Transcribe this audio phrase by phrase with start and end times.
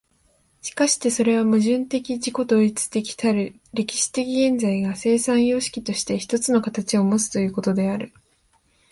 [0.63, 8.11] しかしてそれは矛盾的自己同一たる歴史的現在が、生産様式として一つの形をもつということである。